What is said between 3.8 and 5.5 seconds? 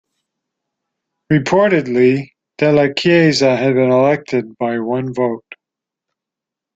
elected by one vote.